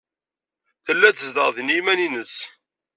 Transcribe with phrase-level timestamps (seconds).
[0.85, 2.35] Tella tezdeɣ din i yiman-nnes.